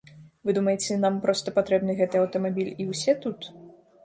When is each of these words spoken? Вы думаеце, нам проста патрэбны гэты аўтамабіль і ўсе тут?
Вы 0.47 0.53
думаеце, 0.57 0.95
нам 1.03 1.19
проста 1.25 1.53
патрэбны 1.59 1.97
гэты 2.01 2.19
аўтамабіль 2.23 2.73
і 2.81 2.89
ўсе 2.95 3.17
тут? 3.29 3.39